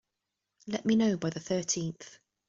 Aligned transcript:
Let 0.65 0.83
me 0.83 0.95
know 0.95 1.15
by 1.15 1.29
the 1.29 1.39
thirteenth. 1.39 2.17